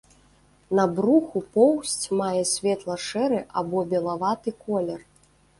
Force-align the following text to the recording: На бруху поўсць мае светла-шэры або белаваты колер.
На 0.79 0.85
бруху 0.99 1.41
поўсць 1.57 2.05
мае 2.21 2.41
светла-шэры 2.53 3.39
або 3.63 3.85
белаваты 3.93 4.49
колер. 4.65 4.99